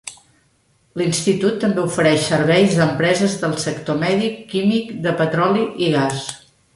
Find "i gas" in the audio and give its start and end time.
5.89-6.25